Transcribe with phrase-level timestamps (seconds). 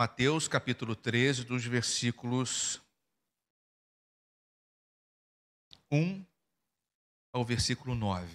[0.00, 2.80] Mateus capítulo 13, dos versículos
[5.92, 6.24] 1
[7.34, 8.26] ao versículo 9.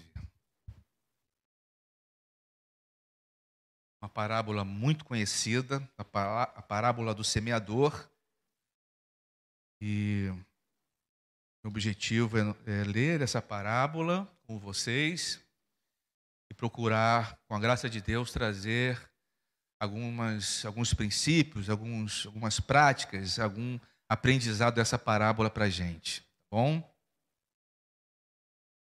[3.99, 8.07] Uma parábola muito conhecida, a parábola do semeador.
[9.81, 10.29] E
[11.63, 15.43] o objetivo é ler essa parábola com vocês
[16.47, 19.14] e procurar, com a graça de Deus, trazer
[19.79, 23.79] algumas, alguns princípios, alguns, algumas práticas, algum
[24.09, 26.21] aprendizado dessa parábola para a gente.
[26.21, 26.95] Tá bom?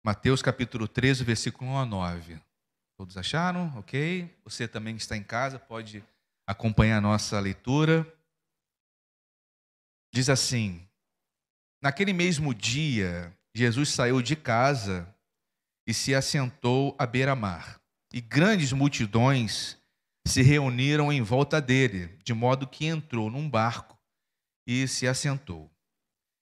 [0.03, 2.41] Mateus capítulo 13, versículo 1 a 9.
[2.97, 3.75] Todos acharam?
[3.77, 4.33] Ok?
[4.43, 6.03] Você também que está em casa pode
[6.47, 8.05] acompanhar a nossa leitura.
[10.13, 10.87] Diz assim:
[11.81, 15.13] Naquele mesmo dia, Jesus saiu de casa
[15.87, 17.81] e se assentou à beira-mar.
[18.13, 19.77] E grandes multidões
[20.25, 23.97] se reuniram em volta dele, de modo que entrou num barco
[24.67, 25.71] e se assentou.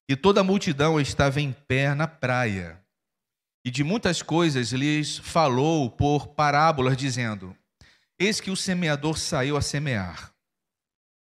[0.09, 2.81] E toda a multidão estava em pé na praia.
[3.65, 7.55] E de muitas coisas lhes falou por parábolas, dizendo:
[8.19, 10.33] Eis que o semeador saiu a semear.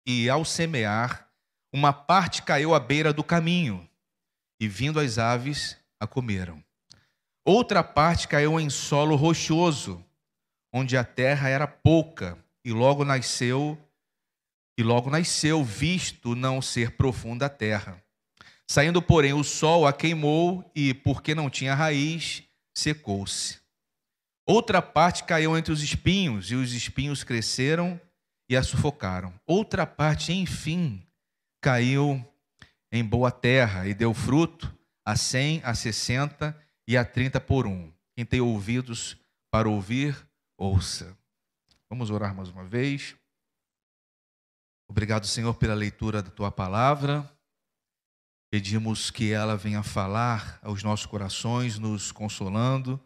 [0.07, 1.31] E ao semear,
[1.73, 3.89] uma parte caiu à beira do caminho,
[4.61, 6.63] e vindo as aves, a comeram.
[7.45, 10.05] Outra parte caiu em solo rochoso,
[10.73, 13.79] onde a terra era pouca, e logo nasceu,
[14.79, 18.05] e logo nasceu, visto não ser profunda a terra.
[18.71, 22.43] Saindo, porém, o sol a queimou, e, porque não tinha raiz,
[22.77, 23.59] secou-se.
[24.47, 27.99] Outra parte caiu entre os espinhos, e os espinhos cresceram
[28.51, 29.33] e a sufocaram.
[29.47, 31.03] Outra parte, enfim,
[31.63, 32.23] caiu
[32.93, 34.71] em boa terra e deu fruto
[35.07, 36.55] a cem, a sessenta
[36.87, 37.91] e a trinta por um.
[38.15, 39.17] Quem tem ouvidos
[39.51, 40.15] para ouvir,
[40.59, 41.18] ouça.
[41.91, 43.17] Vamos orar mais uma vez.
[44.91, 47.31] Obrigado, Senhor, pela leitura da tua palavra.
[48.51, 53.01] Pedimos que ela venha falar aos nossos corações, nos consolando,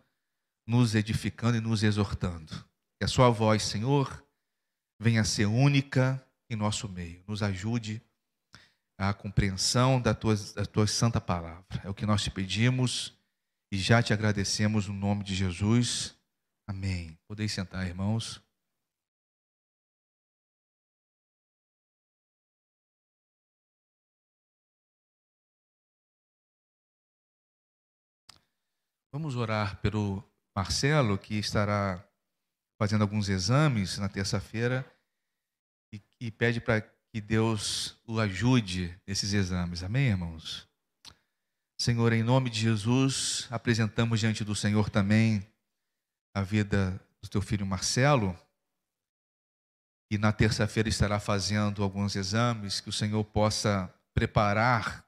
[0.66, 2.52] nos edificando e nos exortando.
[2.98, 4.24] Que a sua voz, Senhor,
[5.00, 7.22] venha ser única em nosso meio.
[7.26, 8.00] Nos ajude
[8.98, 11.82] a compreensão da tua, da tua santa palavra.
[11.84, 13.16] É o que nós te pedimos
[13.72, 16.16] e já te agradecemos no nome de Jesus.
[16.68, 17.18] Amém.
[17.26, 18.40] Podeis sentar, irmãos.
[29.12, 30.24] Vamos orar pelo
[30.56, 32.02] Marcelo, que estará
[32.80, 34.90] fazendo alguns exames na terça-feira
[35.92, 39.82] e, e pede para que Deus o ajude nesses exames.
[39.82, 40.66] Amém, irmãos?
[41.78, 45.46] Senhor, em nome de Jesus, apresentamos diante do Senhor também
[46.34, 48.34] a vida do teu filho Marcelo,
[50.10, 55.06] e na terça-feira estará fazendo alguns exames, que o Senhor possa preparar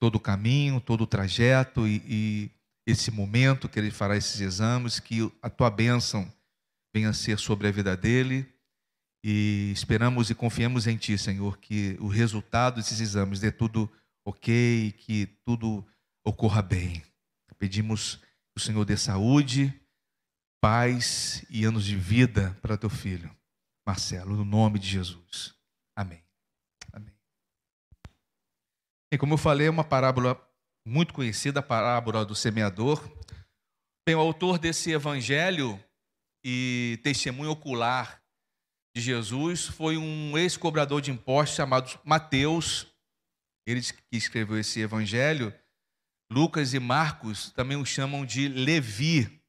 [0.00, 2.50] todo o caminho, todo o trajeto e, e
[2.86, 6.30] esse momento que ele fará esses exames, que a tua bênção
[6.94, 8.46] venha a ser sobre a vida dele
[9.24, 13.90] e esperamos e confiamos em Ti, Senhor, que o resultado desses exames dê tudo
[14.22, 15.82] ok, que tudo
[16.22, 17.02] ocorra bem.
[17.58, 19.72] Pedimos que o Senhor dê saúde,
[20.60, 23.34] paz e anos de vida para teu filho,
[23.86, 25.54] Marcelo, no nome de Jesus.
[25.96, 26.22] Amém.
[26.92, 27.14] Amém.
[29.10, 30.38] E como eu falei, é uma parábola
[30.86, 33.02] muito conhecida, a parábola do semeador.
[34.06, 35.82] Bem, o autor desse evangelho
[36.44, 38.22] e testemunho ocular
[38.94, 42.86] de Jesus foi um ex-cobrador de impostos chamado Mateus.
[43.66, 45.52] Ele que escreveu esse evangelho.
[46.30, 49.40] Lucas e Marcos também o chamam de Levi.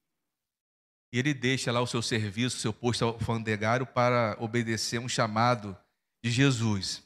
[1.14, 5.78] E ele deixa lá o seu serviço, o seu posto alfandegário para obedecer um chamado
[6.24, 7.04] de Jesus.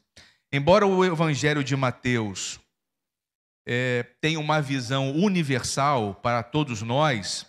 [0.52, 2.60] Embora o evangelho de Mateus
[3.72, 7.46] é, tenha uma visão universal para todos nós,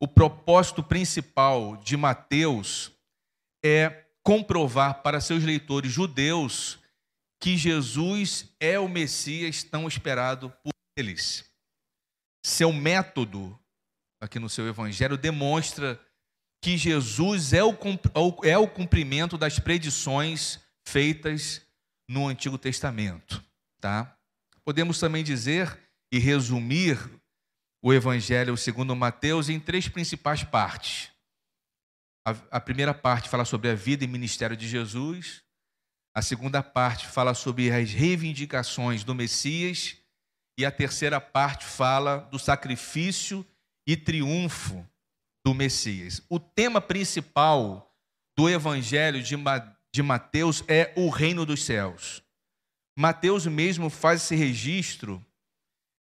[0.00, 2.92] o propósito principal de Mateus
[3.64, 6.78] é comprovar para seus leitores judeus
[7.42, 11.44] que Jesus é o Messias tão esperado por eles.
[12.46, 13.58] Seu método,
[14.22, 16.00] aqui no seu evangelho, demonstra
[16.62, 17.76] que Jesus é o,
[18.44, 21.62] é o cumprimento das predições feitas
[22.08, 23.42] no Antigo Testamento.
[23.80, 24.13] Tá?
[24.64, 25.78] Podemos também dizer
[26.10, 26.98] e resumir
[27.82, 31.10] o Evangelho segundo Mateus em três principais partes.
[32.50, 35.42] A, primeira parte fala sobre a vida e ministério de Jesus.
[36.16, 39.98] A segunda parte fala sobre as reivindicações do Messias.
[40.56, 43.44] E a terceira parte fala do sacrifício
[43.86, 44.88] e triunfo
[45.44, 46.22] do Messias.
[46.30, 47.94] O tema principal
[48.34, 49.36] do Evangelho de,
[49.92, 52.23] de Mateus é o reino dos céus.
[52.96, 55.24] Mateus mesmo faz esse registro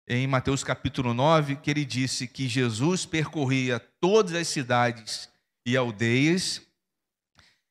[0.07, 5.29] em Mateus capítulo 9, que ele disse que Jesus percorria todas as cidades
[5.65, 6.61] e aldeias,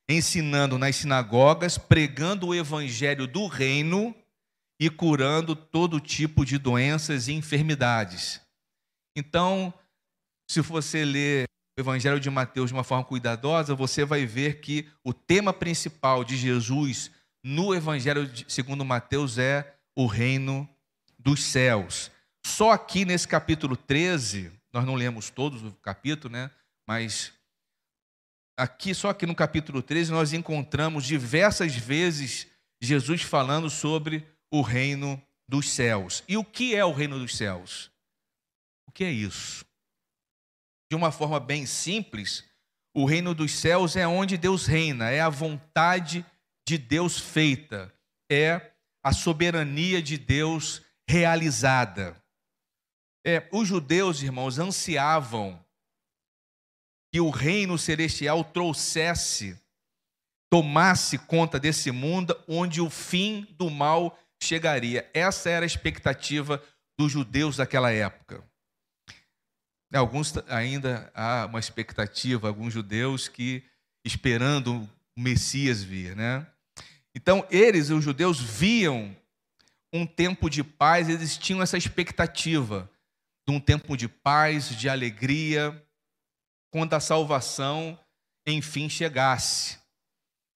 [0.09, 4.15] ensinando nas sinagogas, pregando o evangelho do reino
[4.81, 8.41] e curando todo tipo de doenças e enfermidades.
[9.17, 9.73] Então,
[10.51, 11.45] se você ler
[11.79, 16.25] o Evangelho de Mateus de uma forma cuidadosa, você vai ver que o tema principal
[16.25, 17.11] de Jesus
[17.45, 20.69] no Evangelho segundo Mateus é o reino
[21.19, 22.11] dos céus.
[22.45, 26.51] Só aqui nesse capítulo 13, nós não lemos todos o capítulo, né?
[26.87, 27.33] Mas
[28.57, 32.47] aqui, só aqui no capítulo 13, nós encontramos diversas vezes
[32.81, 36.25] Jesus falando sobre o reino dos céus.
[36.29, 37.91] E o que é o reino dos céus?
[38.87, 39.65] O que é isso?
[40.93, 42.45] de uma forma bem simples,
[42.95, 46.23] o reino dos céus é onde Deus reina, é a vontade
[46.67, 47.93] de Deus feita,
[48.31, 48.73] é
[49.03, 52.17] a soberania de Deus realizada.
[53.25, 55.63] É, os judeus, irmãos, ansiavam
[57.13, 59.61] que o reino celestial trouxesse,
[60.51, 65.09] tomasse conta desse mundo onde o fim do mal chegaria.
[65.13, 66.63] Essa era a expectativa
[66.99, 68.43] dos judeus daquela época.
[69.93, 73.63] Alguns ainda há uma expectativa, alguns judeus que
[74.05, 76.47] esperando o Messias vir, né?
[77.15, 79.15] Então, eles, os judeus, viam
[79.93, 82.91] um tempo de paz, eles tinham essa expectativa
[83.47, 85.85] de um tempo de paz, de alegria,
[86.71, 87.99] quando a salvação
[88.47, 89.79] enfim chegasse.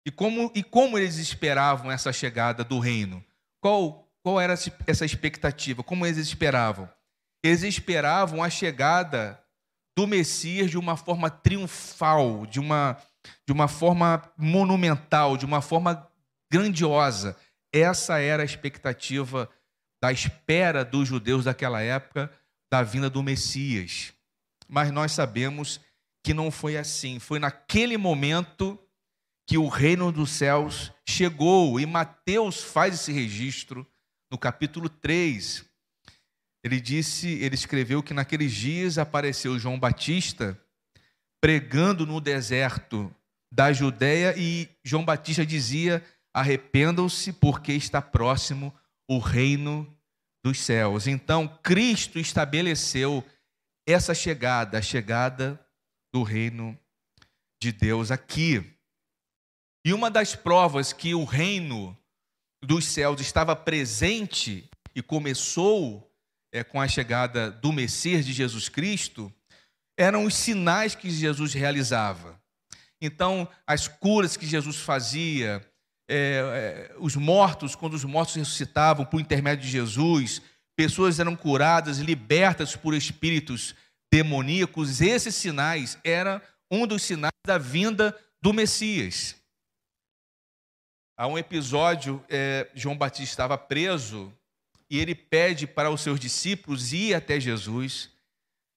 [0.07, 3.25] E como, e como eles esperavam essa chegada do reino?
[3.61, 4.55] Qual, qual era
[4.87, 5.83] essa expectativa?
[5.83, 6.89] Como eles esperavam?
[7.43, 9.43] Eles esperavam a chegada
[9.97, 12.97] do Messias de uma forma triunfal, de uma,
[13.47, 16.09] de uma forma monumental, de uma forma
[16.53, 17.35] grandiosa.
[17.73, 19.49] Essa era a expectativa
[20.03, 22.31] da espera dos judeus daquela época
[22.71, 24.13] da vinda do Messias.
[24.69, 25.81] Mas nós sabemos
[26.23, 27.19] que não foi assim.
[27.19, 28.79] Foi naquele momento
[29.47, 33.87] que o reino dos céus chegou, e Mateus faz esse registro
[34.31, 35.65] no capítulo 3.
[36.63, 40.59] Ele disse, ele escreveu que naqueles dias apareceu João Batista
[41.41, 43.13] pregando no deserto
[43.53, 46.03] da Judéia e João Batista dizia:
[46.35, 48.75] "Arrependam-se, porque está próximo
[49.09, 49.87] o reino
[50.45, 51.07] dos céus".
[51.07, 53.25] Então, Cristo estabeleceu
[53.87, 55.61] essa chegada, a chegada
[56.13, 56.79] do reino
[57.63, 58.65] de Deus aqui.
[59.85, 61.97] E uma das provas que o reino
[62.63, 66.09] dos céus estava presente e começou
[66.53, 69.33] é, com a chegada do Messias de Jesus Cristo,
[69.99, 72.41] eram os sinais que Jesus realizava.
[73.01, 75.67] Então, as curas que Jesus fazia,
[76.13, 80.43] é, é, os mortos, quando os mortos ressuscitavam por intermédio de Jesus,
[80.77, 83.75] pessoas eram curadas, libertas por espíritos
[84.13, 89.37] demoníacos, esses sinais eram um dos sinais da vinda do Messias.
[91.17, 94.33] Há um episódio, é, João Batista estava preso
[94.91, 98.11] e ele pede para os seus discípulos ir até Jesus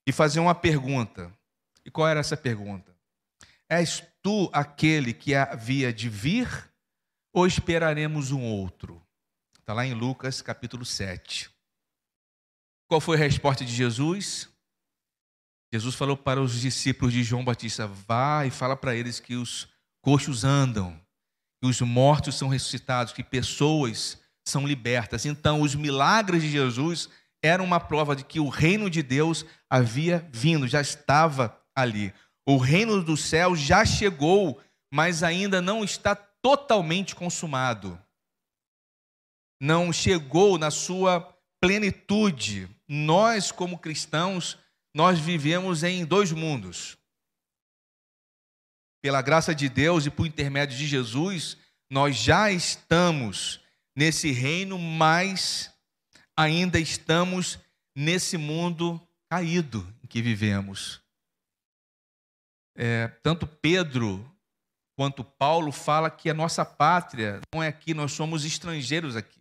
[0.06, 1.30] e fazer uma pergunta.
[1.84, 2.96] E qual era essa pergunta?
[3.68, 6.48] És tu aquele que havia de vir
[7.36, 9.02] ou esperaremos um outro?
[9.60, 11.50] Está lá em Lucas capítulo 7.
[12.88, 14.48] Qual foi a resposta de Jesus?
[15.70, 19.68] Jesus falou para os discípulos de João Batista: vá e fala para eles que os
[20.00, 20.98] coxos andam,
[21.60, 25.26] que os mortos são ressuscitados, que pessoas são libertas.
[25.26, 27.10] Então, os milagres de Jesus
[27.42, 32.14] eram uma prova de que o reino de Deus havia vindo, já estava ali.
[32.48, 34.58] O reino do céu já chegou,
[34.90, 36.16] mas ainda não está
[36.46, 38.00] totalmente consumado.
[39.60, 41.20] Não chegou na sua
[41.60, 42.70] plenitude.
[42.86, 44.56] Nós, como cristãos,
[44.94, 46.96] nós vivemos em dois mundos.
[49.02, 51.56] Pela graça de Deus e por intermédio de Jesus,
[51.90, 53.60] nós já estamos
[53.96, 55.74] nesse reino, mas
[56.36, 57.58] ainda estamos
[57.92, 61.02] nesse mundo caído em que vivemos.
[62.76, 64.24] É, tanto Pedro
[64.96, 69.40] quanto Paulo fala que a nossa pátria não é aqui, nós somos estrangeiros aqui.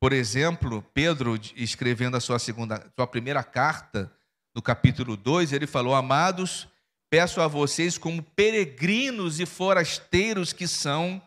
[0.00, 4.12] Por exemplo, Pedro escrevendo a sua segunda, sua primeira carta,
[4.54, 6.68] no capítulo 2, ele falou: "Amados,
[7.10, 11.20] peço a vocês como peregrinos e forasteiros que são,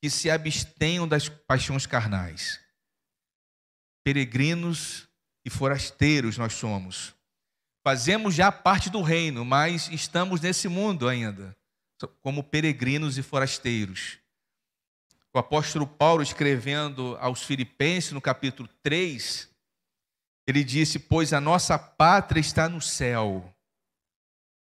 [0.00, 2.60] que se abstenham das paixões carnais.
[4.04, 5.08] Peregrinos
[5.44, 7.14] e forasteiros nós somos.
[7.84, 11.56] Fazemos já parte do reino, mas estamos nesse mundo ainda,
[12.06, 14.18] como peregrinos e forasteiros.
[15.34, 19.48] o apóstolo Paulo, escrevendo aos Filipenses, no capítulo 3,
[20.46, 23.54] ele disse: Pois a nossa pátria está no céu,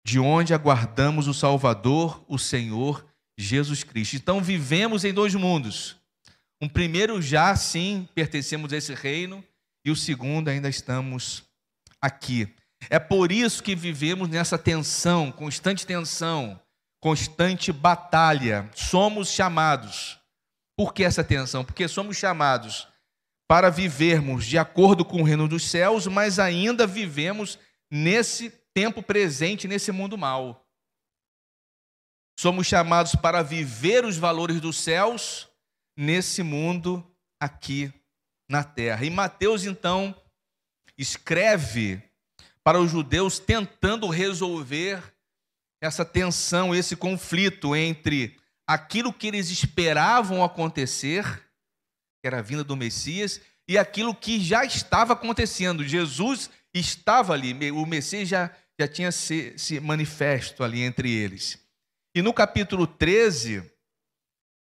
[0.06, 3.06] de onde aguardamos o Salvador, o Senhor
[3.38, 4.16] Jesus Cristo.
[4.16, 5.98] Então vivemos em dois mundos.
[6.62, 9.44] Um primeiro já sim pertencemos a esse reino,
[9.84, 11.44] e o segundo ainda estamos
[12.02, 12.54] aqui.
[12.90, 16.60] É por isso que vivemos nessa tensão, constante tensão,
[17.06, 18.68] constante batalha.
[18.74, 20.20] Somos chamados
[20.76, 21.64] por que essa tensão?
[21.64, 22.88] Porque somos chamados
[23.48, 27.60] para vivermos de acordo com o reino dos céus, mas ainda vivemos
[27.92, 30.68] nesse tempo presente, nesse mundo mal.
[32.40, 35.48] Somos chamados para viver os valores dos céus
[35.96, 37.06] nesse mundo
[37.40, 37.94] aqui
[38.50, 39.06] na terra.
[39.06, 40.20] E Mateus, então,
[40.98, 42.02] escreve
[42.64, 45.15] para os judeus tentando resolver
[45.86, 48.38] essa tensão, esse conflito entre
[48.68, 51.24] aquilo que eles esperavam acontecer,
[52.22, 55.84] que era a vinda do Messias, e aquilo que já estava acontecendo.
[55.84, 61.60] Jesus estava ali, o Messias já, já tinha se, se manifesto ali entre eles.
[62.16, 63.64] E no capítulo 13,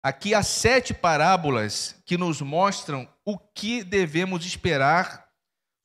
[0.03, 5.29] aqui há sete parábolas que nos mostram o que devemos esperar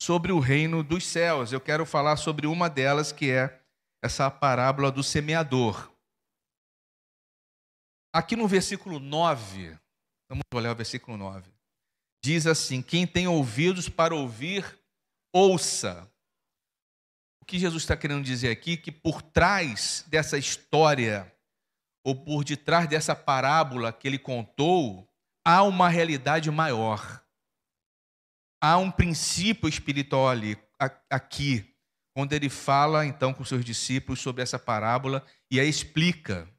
[0.01, 1.51] sobre o reino dos céus.
[1.51, 3.58] Eu quero falar sobre uma delas, que é
[4.01, 5.91] essa parábola do semeador.
[8.13, 9.77] Aqui no versículo 9,
[10.27, 11.51] vamos olhar o versículo 9.
[12.23, 14.79] Diz assim: Quem tem ouvidos para ouvir,
[15.33, 16.09] ouça.
[17.41, 18.77] O que Jesus está querendo dizer aqui?
[18.77, 21.31] Que por trás dessa história,
[22.03, 25.07] ou por detrás dessa parábola que ele contou,
[25.45, 27.23] há uma realidade maior.
[28.61, 30.57] Há um princípio espiritual ali,
[31.09, 31.68] aqui,
[32.19, 36.53] quando ele fala então com seus discípulos sobre essa parábola e a explica.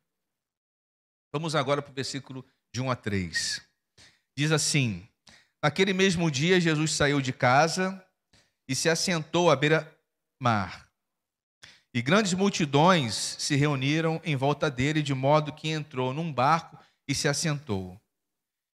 [1.31, 3.61] Vamos agora para o versículo de 1 a 3.
[4.35, 5.07] Diz assim:
[5.63, 8.03] Naquele mesmo dia, Jesus saiu de casa
[8.67, 10.89] e se assentou à beira-mar.
[11.93, 17.15] E grandes multidões se reuniram em volta dele, de modo que entrou num barco e
[17.15, 18.01] se assentou.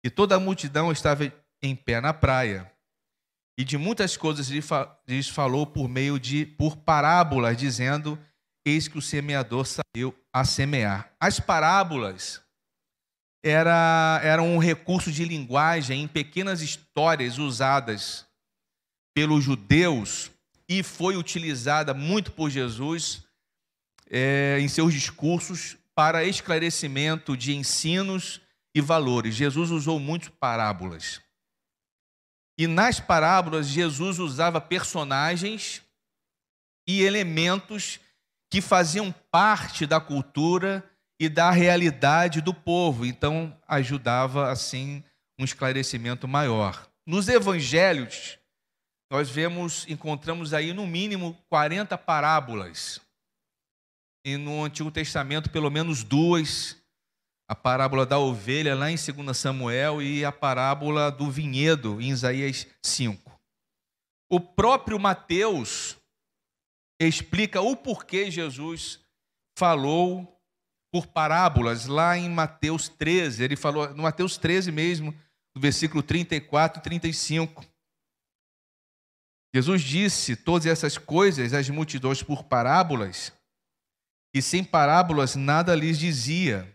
[0.04, 2.70] E toda a multidão estava em pé na praia.
[3.56, 4.48] E de muitas coisas
[5.06, 8.18] lhes falou por meio de por parábolas, dizendo:
[8.64, 11.12] Eis que o semeador saiu a semear.
[11.20, 12.42] As parábolas
[13.44, 18.26] era, era um recurso de linguagem em pequenas histórias usadas
[19.14, 20.30] pelos judeus
[20.68, 23.22] e foi utilizada muito por Jesus
[24.10, 28.40] é, em seus discursos para esclarecimento de ensinos
[28.74, 29.34] e valores.
[29.34, 31.20] Jesus usou muitas parábolas.
[32.56, 35.82] E nas parábolas, Jesus usava personagens
[36.86, 37.98] e elementos
[38.50, 43.04] que faziam parte da cultura e da realidade do povo.
[43.04, 45.02] Então, ajudava, assim,
[45.38, 46.88] um esclarecimento maior.
[47.06, 48.38] Nos evangelhos,
[49.10, 53.00] nós vemos, encontramos aí no mínimo 40 parábolas.
[54.24, 56.76] E no Antigo Testamento, pelo menos duas.
[57.48, 62.66] A parábola da ovelha, lá em 2 Samuel, e a parábola do vinhedo, em Isaías
[62.82, 63.38] 5.
[64.30, 65.96] O próprio Mateus
[67.00, 69.00] explica o porquê Jesus
[69.58, 70.40] falou
[70.92, 73.42] por parábolas lá em Mateus 13.
[73.44, 75.12] Ele falou, no Mateus 13 mesmo,
[75.54, 77.64] no versículo 34 e 35.
[79.54, 83.32] Jesus disse todas essas coisas às multidões por parábolas,
[84.34, 86.73] e sem parábolas nada lhes dizia.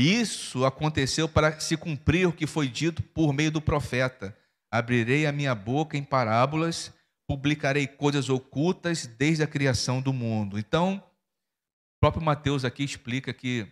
[0.00, 4.34] Isso aconteceu para se cumprir o que foi dito por meio do profeta:
[4.72, 6.90] Abrirei a minha boca em parábolas,
[7.28, 10.58] publicarei coisas ocultas desde a criação do mundo.
[10.58, 13.66] Então, o próprio Mateus aqui explica que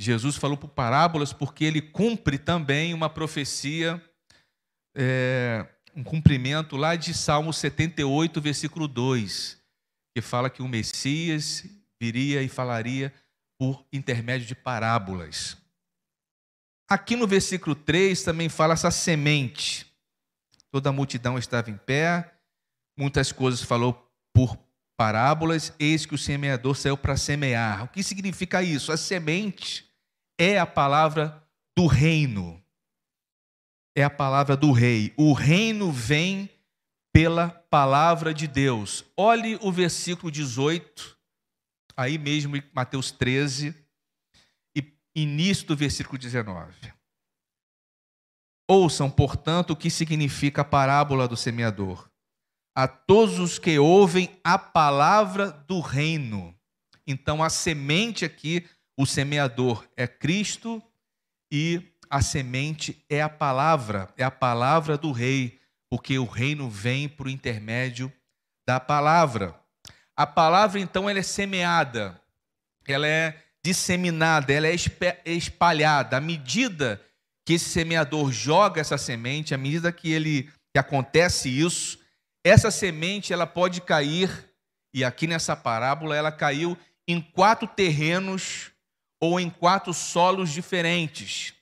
[0.00, 4.02] Jesus falou por parábolas porque ele cumpre também uma profecia,
[4.96, 9.60] é, um cumprimento lá de Salmo 78, versículo 2,
[10.14, 11.64] que fala que o Messias
[12.00, 13.12] viria e falaria
[13.58, 15.56] por intermédio de parábolas.
[16.88, 19.86] Aqui no versículo 3 também fala essa semente.
[20.70, 22.34] Toda a multidão estava em pé,
[22.96, 24.58] muitas coisas falou por
[24.96, 27.84] parábolas, eis que o semeador saiu para semear.
[27.84, 28.92] O que significa isso?
[28.92, 29.88] A semente
[30.38, 31.42] é a palavra
[31.76, 32.62] do reino.
[33.96, 35.12] É a palavra do rei.
[35.16, 36.50] O reino vem
[37.12, 39.04] pela palavra de Deus.
[39.16, 41.15] Olhe o versículo 18,
[41.96, 43.74] aí mesmo em Mateus 13,
[44.76, 46.92] e início do versículo 19.
[48.68, 52.10] Ouçam, portanto, o que significa a parábola do semeador
[52.76, 56.54] a todos os que ouvem a palavra do reino.
[57.06, 60.82] Então, a semente aqui, o semeador é Cristo
[61.50, 67.08] e a semente é a palavra, é a palavra do rei, porque o reino vem
[67.08, 68.12] por intermédio
[68.66, 69.58] da palavra.
[70.16, 72.20] A palavra, então, ela é semeada,
[72.86, 74.74] ela é disseminada, ela é
[75.26, 76.16] espalhada.
[76.16, 77.00] À medida
[77.44, 81.98] que esse semeador joga essa semente, à medida que ele que acontece isso,
[82.44, 84.30] essa semente ela pode cair,
[84.94, 86.76] e aqui nessa parábola ela caiu
[87.08, 88.70] em quatro terrenos
[89.20, 91.54] ou em quatro solos diferentes.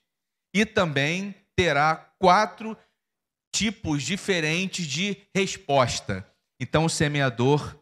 [0.52, 2.76] E também terá quatro
[3.54, 6.26] tipos diferentes de resposta.
[6.60, 7.76] Então o semeador,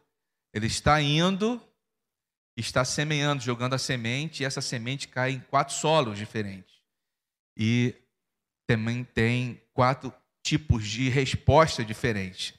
[0.53, 1.61] ele está indo,
[2.55, 6.73] está semeando, jogando a semente, e essa semente cai em quatro solos diferentes.
[7.57, 7.95] E
[8.67, 12.53] também tem quatro tipos de resposta diferentes.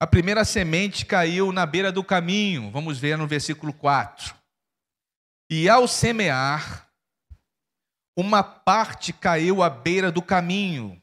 [0.00, 4.34] A primeira semente caiu na beira do caminho, vamos ver no versículo 4.
[5.50, 6.88] E ao semear,
[8.16, 11.00] uma parte caiu à beira do caminho,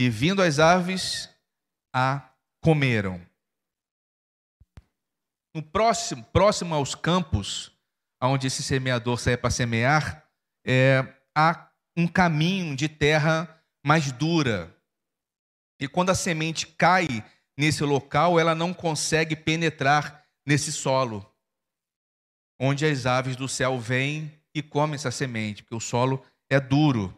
[0.00, 1.28] e vindo as aves,
[1.92, 2.30] a
[2.62, 3.27] comeram.
[5.58, 7.72] No próximo, próximo aos campos,
[8.22, 10.24] onde esse semeador sai para semear,
[10.64, 11.04] é,
[11.36, 14.72] há um caminho de terra mais dura.
[15.80, 17.08] E quando a semente cai
[17.58, 21.28] nesse local, ela não consegue penetrar nesse solo,
[22.60, 27.12] onde as aves do céu vêm e comem essa semente, porque o solo é duro.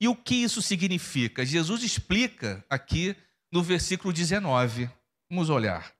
[0.00, 1.44] E o que isso significa?
[1.44, 3.14] Jesus explica aqui
[3.52, 4.88] no versículo 19.
[5.28, 5.99] Vamos olhar.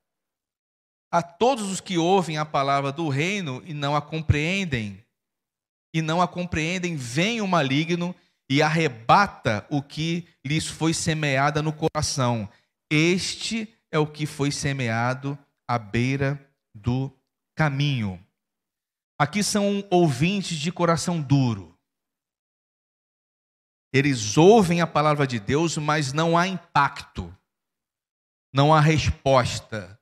[1.11, 5.05] A todos os que ouvem a palavra do reino e não a compreendem,
[5.93, 8.15] e não a compreendem, vem o maligno
[8.49, 12.49] e arrebata o que lhes foi semeado no coração.
[12.91, 15.39] Este é o que foi semeado
[15.69, 17.13] à beira do
[17.57, 18.25] caminho.
[19.19, 21.79] Aqui são ouvintes de coração duro.
[23.93, 27.37] Eles ouvem a palavra de Deus, mas não há impacto,
[28.53, 30.00] não há resposta,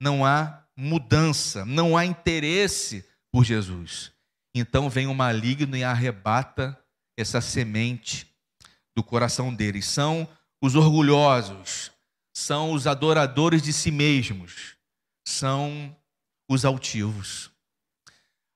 [0.00, 4.12] não há mudança, não há interesse por Jesus.
[4.54, 6.78] Então vem o maligno e arrebata
[7.16, 8.32] essa semente
[8.96, 9.86] do coração deles.
[9.86, 10.28] São
[10.62, 11.90] os orgulhosos,
[12.34, 14.76] são os adoradores de si mesmos,
[15.26, 15.96] são
[16.48, 17.50] os altivos.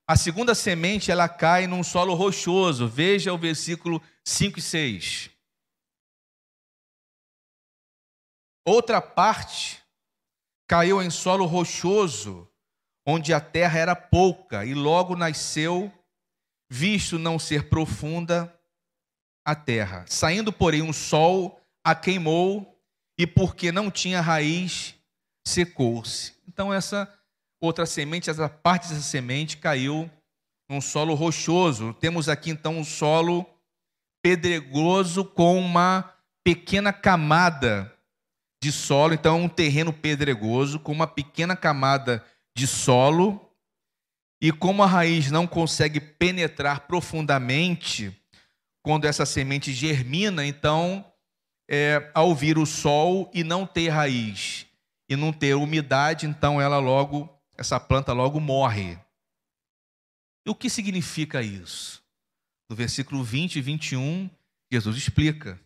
[0.06, 2.88] A segunda semente, ela cai num solo rochoso.
[2.88, 5.30] Veja o versículo 5 e 6.
[8.66, 9.81] Outra parte
[10.68, 12.48] caiu em solo rochoso,
[13.06, 15.92] onde a terra era pouca, e logo nasceu,
[16.70, 18.54] visto não ser profunda
[19.44, 20.04] a terra.
[20.08, 22.80] Saindo, porém, um sol a queimou,
[23.18, 24.94] e porque não tinha raiz,
[25.46, 26.34] secou-se.
[26.48, 27.12] Então, essa
[27.60, 30.10] outra semente, essa parte dessa semente caiu
[30.68, 31.92] num solo rochoso.
[31.94, 33.46] Temos aqui então um solo
[34.22, 36.12] pedregoso com uma
[36.44, 37.91] pequena camada
[38.62, 42.24] de solo, então um terreno pedregoso com uma pequena camada
[42.56, 43.50] de solo.
[44.40, 48.16] E como a raiz não consegue penetrar profundamente
[48.80, 51.04] quando essa semente germina, então
[51.68, 54.64] é, ao vir o sol e não ter raiz
[55.08, 58.96] e não ter umidade, então ela logo, essa planta logo morre.
[60.46, 62.00] E o que significa isso?
[62.70, 64.30] No versículo 20 e 21,
[64.70, 65.60] Jesus explica.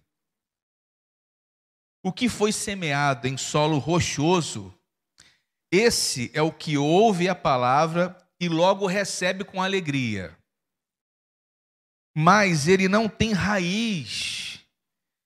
[2.07, 4.73] O que foi semeado em solo rochoso,
[5.73, 10.39] esse é o que ouve a palavra e logo recebe com alegria.
[12.17, 14.65] Mas ele não tem raiz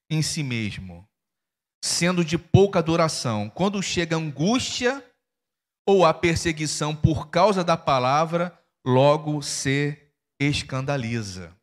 [0.09, 1.07] em si mesmo,
[1.85, 3.51] sendo de pouca duração.
[3.51, 5.05] Quando chega angústia
[5.87, 9.99] ou a perseguição por causa da palavra, logo se
[10.41, 11.55] escandaliza.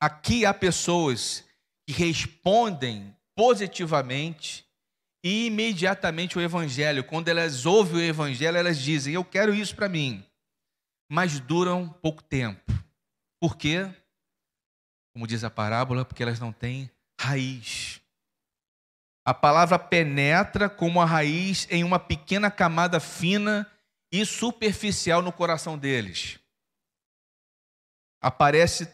[0.00, 1.49] Aqui há pessoas
[1.90, 4.64] respondem positivamente
[5.22, 7.04] e imediatamente o evangelho.
[7.04, 10.24] Quando elas ouvem o evangelho, elas dizem: Eu quero isso para mim.
[11.10, 12.72] Mas duram pouco tempo.
[13.40, 13.88] Por quê?
[15.12, 18.00] como diz a parábola, porque elas não têm raiz.
[19.24, 23.70] A palavra penetra como a raiz em uma pequena camada fina
[24.10, 26.38] e superficial no coração deles.
[28.20, 28.86] Aparece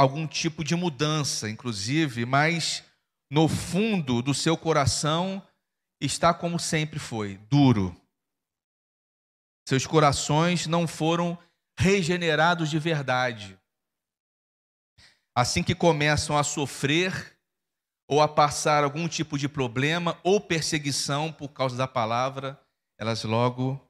[0.00, 2.84] algum tipo de mudança, inclusive, mas
[3.30, 5.42] no fundo do seu coração
[6.00, 7.94] está como sempre foi, duro.
[9.68, 11.38] Seus corações não foram
[11.78, 13.60] regenerados de verdade
[15.34, 17.38] assim que começam a sofrer
[18.08, 22.60] ou a passar algum tipo de problema ou perseguição por causa da palavra,
[22.98, 23.80] elas logo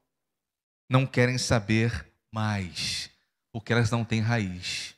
[0.89, 3.11] não querem saber mais,
[3.53, 4.95] porque elas não têm raiz.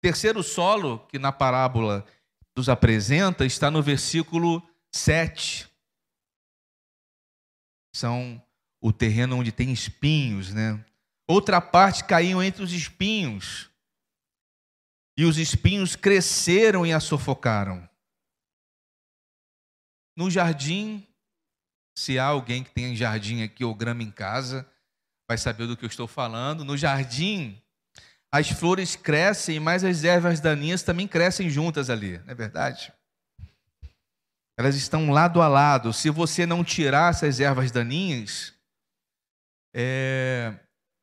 [0.00, 2.06] Terceiro solo que na parábola
[2.56, 4.62] nos apresenta está no versículo
[4.94, 5.68] 7.
[7.94, 8.42] São
[8.80, 10.84] o terreno onde tem espinhos, né?
[11.28, 13.70] Outra parte caiu entre os espinhos.
[15.18, 17.88] E os espinhos cresceram e a sufocaram.
[20.16, 21.06] No jardim,
[21.96, 24.70] se há alguém que tem jardim aqui ou grama em casa,
[25.28, 26.64] vai saber do que eu estou falando.
[26.64, 27.60] No jardim,
[28.36, 32.92] as flores crescem, mas as ervas daninhas também crescem juntas ali, não é verdade?
[34.58, 35.92] Elas estão lado a lado.
[35.92, 38.54] Se você não tirar essas ervas daninhas,
[39.74, 40.54] é,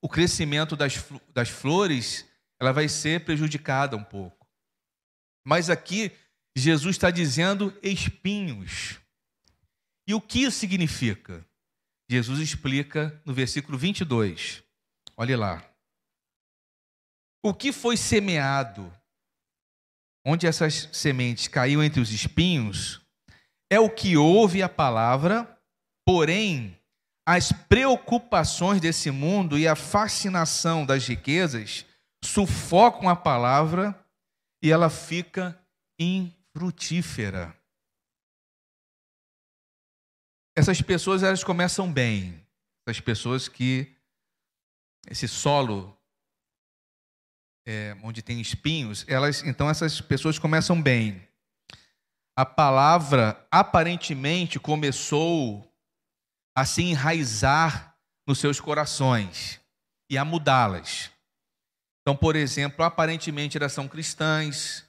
[0.02, 2.28] o crescimento das, das flores
[2.60, 4.48] ela vai ser prejudicada um pouco.
[5.46, 6.12] Mas aqui
[6.56, 9.00] Jesus está dizendo espinhos.
[10.08, 11.46] E o que isso significa?
[12.10, 14.64] Jesus explica no versículo 22.
[15.18, 15.73] Olhe lá.
[17.46, 18.90] O que foi semeado,
[20.26, 23.02] onde essas sementes caíram entre os espinhos,
[23.70, 25.62] é o que ouve a palavra,
[26.06, 26.80] porém,
[27.28, 31.86] as preocupações desse mundo e a fascinação das riquezas
[32.24, 33.94] sufocam a palavra
[34.64, 35.60] e ela fica
[36.00, 37.54] infrutífera.
[40.56, 42.46] Essas pessoas elas começam bem,
[42.88, 43.94] essas pessoas que
[45.10, 45.98] esse solo
[47.66, 51.28] é, onde tem espinhos, elas, então essas pessoas começam bem.
[52.36, 55.72] A palavra aparentemente começou
[56.56, 57.96] a se enraizar
[58.28, 59.60] nos seus corações
[60.10, 61.12] e a mudá-las.
[62.02, 64.86] Então, por exemplo, aparentemente elas são cristãs,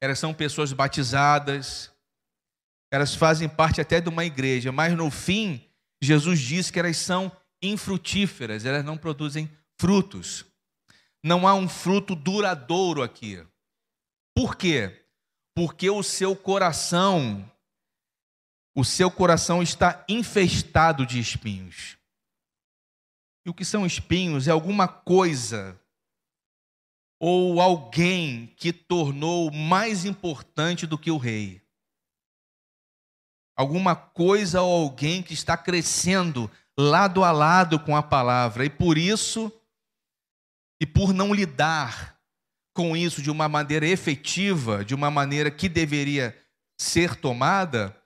[0.00, 1.92] elas são pessoas batizadas,
[2.90, 5.64] elas fazem parte até de uma igreja, mas no fim,
[6.02, 7.30] Jesus disse que elas são
[7.62, 10.44] infrutíferas, elas não produzem frutos.
[11.28, 13.46] Não há um fruto duradouro aqui.
[14.34, 15.04] Por quê?
[15.54, 17.52] Porque o seu coração,
[18.74, 21.98] o seu coração está infestado de espinhos.
[23.44, 24.48] E o que são espinhos?
[24.48, 25.78] É alguma coisa
[27.20, 31.60] ou alguém que tornou mais importante do que o rei.
[33.54, 38.96] Alguma coisa ou alguém que está crescendo lado a lado com a palavra e por
[38.96, 39.52] isso
[40.80, 42.18] e por não lidar
[42.74, 46.36] com isso de uma maneira efetiva, de uma maneira que deveria
[46.80, 47.96] ser tomada,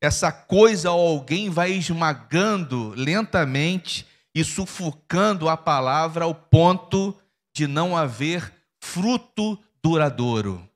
[0.00, 7.20] essa coisa ou alguém vai esmagando lentamente e sufocando a palavra ao ponto
[7.54, 10.68] de não haver fruto duradouro.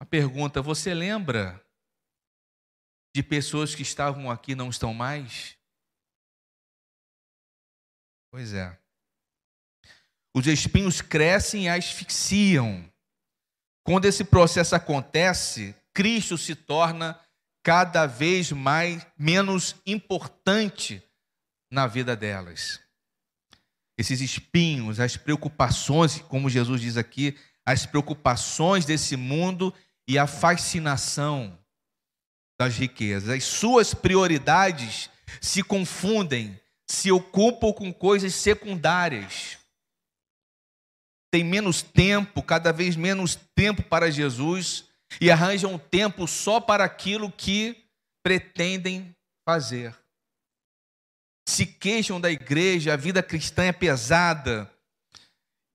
[0.00, 1.62] A pergunta: você lembra
[3.14, 5.56] de pessoas que estavam aqui não estão mais?
[8.30, 8.78] Pois é.
[10.36, 12.84] Os espinhos crescem e asfixiam.
[13.82, 17.18] Quando esse processo acontece, Cristo se torna
[17.64, 21.02] cada vez mais menos importante
[21.72, 22.78] na vida delas.
[23.96, 29.72] Esses espinhos, as preocupações, como Jesus diz aqui, as preocupações desse mundo
[30.06, 31.58] e a fascinação
[32.60, 33.30] das riquezas.
[33.30, 35.08] As suas prioridades
[35.40, 39.64] se confundem, se ocupam com coisas secundárias
[41.36, 44.86] tem menos tempo, cada vez menos tempo para Jesus
[45.20, 47.84] e arranjam tempo só para aquilo que
[48.24, 49.14] pretendem
[49.46, 49.94] fazer.
[51.46, 54.70] Se queixam da igreja, a vida cristã é pesada.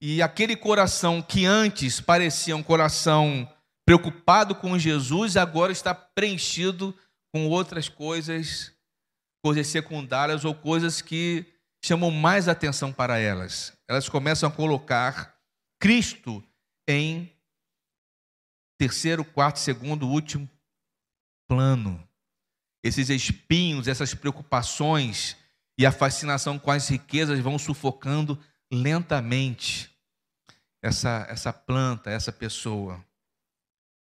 [0.00, 3.48] E aquele coração que antes parecia um coração
[3.86, 6.92] preocupado com Jesus, agora está preenchido
[7.32, 8.72] com outras coisas,
[9.44, 11.46] coisas secundárias ou coisas que
[11.84, 13.72] chamam mais atenção para elas.
[13.88, 15.31] Elas começam a colocar
[15.82, 16.40] Cristo
[16.86, 17.28] em
[18.78, 20.48] terceiro, quarto, segundo, último
[21.48, 22.08] plano.
[22.84, 25.36] Esses espinhos, essas preocupações
[25.76, 28.38] e a fascinação com as riquezas vão sufocando
[28.72, 29.90] lentamente
[30.80, 33.04] essa, essa planta, essa pessoa.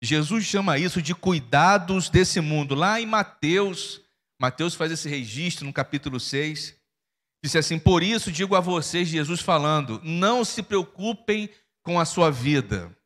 [0.00, 2.76] Jesus chama isso de cuidados desse mundo.
[2.76, 4.00] Lá em Mateus,
[4.40, 6.76] Mateus faz esse registro no capítulo 6.
[7.44, 11.50] Disse assim: Por isso digo a vocês, Jesus falando, não se preocupem
[11.84, 12.96] com a sua vida,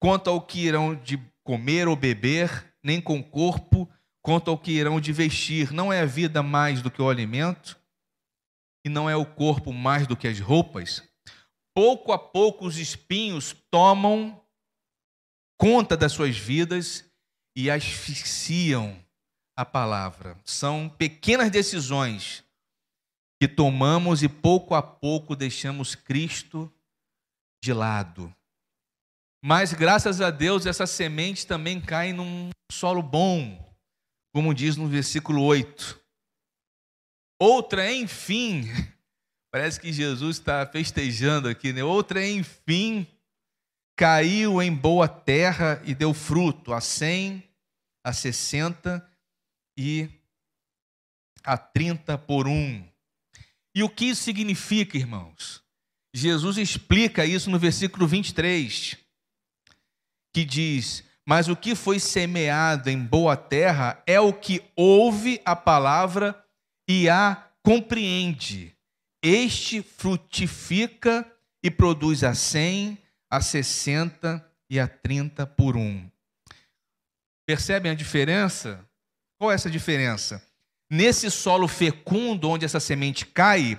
[0.00, 3.90] quanto ao que irão de comer ou beber, nem com o corpo,
[4.22, 5.72] quanto ao que irão de vestir.
[5.72, 7.78] Não é a vida mais do que o alimento,
[8.84, 11.02] e não é o corpo mais do que as roupas.
[11.74, 14.40] Pouco a pouco os espinhos tomam
[15.58, 17.04] conta das suas vidas
[17.54, 18.96] e asfixiam
[19.56, 20.38] a palavra.
[20.44, 22.44] São pequenas decisões
[23.40, 26.72] que tomamos e pouco a pouco deixamos Cristo
[27.62, 28.34] de lado.
[29.42, 33.74] Mas graças a Deus essa semente também cai num solo bom,
[34.34, 35.98] como diz no versículo 8.
[37.40, 38.64] Outra, enfim,
[39.50, 41.82] parece que Jesus está festejando aqui, né?
[41.82, 43.06] Outra, enfim,
[43.96, 47.42] caiu em boa terra e deu fruto, a cem,
[48.04, 49.06] a sessenta
[49.76, 50.08] e
[51.42, 52.86] a trinta por um.
[53.74, 55.62] E o que isso significa, irmãos?
[56.12, 58.96] Jesus explica isso no versículo 23
[60.32, 65.54] que diz: Mas o que foi semeado em boa terra é o que ouve a
[65.54, 66.44] palavra
[66.88, 68.74] e a compreende.
[69.22, 71.30] Este frutifica
[71.62, 72.98] e produz a cem,
[73.30, 76.08] a sessenta e a trinta por um.
[77.46, 78.84] Percebem a diferença?
[79.38, 80.42] Qual é essa diferença?
[80.88, 83.78] Nesse solo fecundo onde essa semente cai,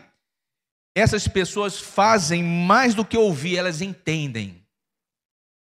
[0.95, 4.61] essas pessoas fazem mais do que ouvir, elas entendem.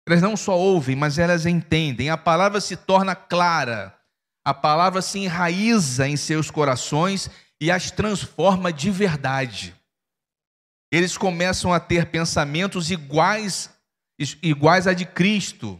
[0.08, 2.08] Elas não só ouvem, mas elas entendem.
[2.08, 3.94] A palavra se torna clara,
[4.44, 9.76] a palavra se enraiza em seus corações e as transforma de verdade.
[10.90, 13.70] Eles começam a ter pensamentos iguais,
[14.42, 15.78] iguais a de Cristo.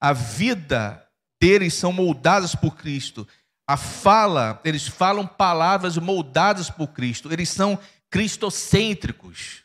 [0.00, 1.08] A vida
[1.40, 3.26] deles são moldadas por Cristo.
[3.66, 7.32] A fala, eles falam palavras moldadas por Cristo.
[7.32, 7.78] Eles são
[8.14, 9.64] cristocêntricos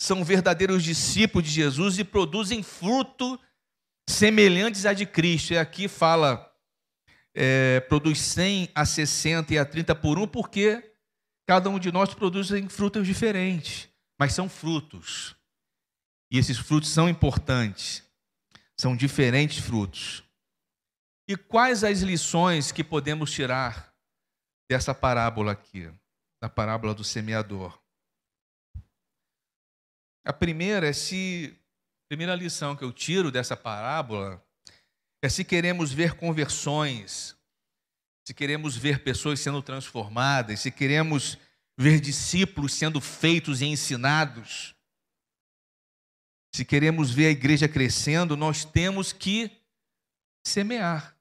[0.00, 3.38] são verdadeiros discípulos de Jesus e produzem fruto
[4.08, 5.52] semelhantes a de Cristo.
[5.52, 6.50] E aqui fala,
[7.34, 10.94] é, produz 100 a 60 e a 30 por um, porque
[11.46, 15.36] cada um de nós produz frutos diferentes, mas são frutos.
[16.30, 18.02] E esses frutos são importantes,
[18.74, 20.24] são diferentes frutos.
[21.28, 23.94] E quais as lições que podemos tirar
[24.66, 25.92] dessa parábola aqui,
[26.40, 27.80] da parábola do semeador?
[30.24, 31.56] A primeira é se
[32.08, 34.44] primeira lição que eu tiro dessa parábola
[35.22, 37.36] é se queremos ver conversões,
[38.26, 41.38] se queremos ver pessoas sendo transformadas, se queremos
[41.78, 44.74] ver discípulos sendo feitos e ensinados,
[46.54, 49.50] se queremos ver a igreja crescendo, nós temos que
[50.44, 51.16] semear.